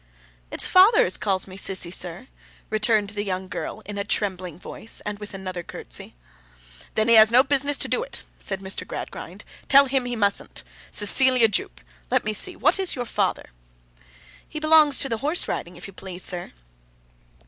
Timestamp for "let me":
12.09-12.33